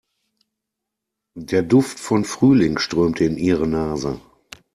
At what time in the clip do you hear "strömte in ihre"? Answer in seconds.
2.79-3.67